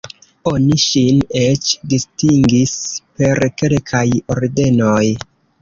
[0.51, 2.73] Oni ŝin eĉ distingis
[3.21, 4.05] per kelkaj
[4.39, 5.01] ordenoj.